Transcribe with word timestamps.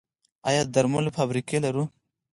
آیا 0.49 0.61
د 0.65 0.69
درملو 0.75 1.15
فابریکې 1.17 1.57
لرو؟ 1.65 1.83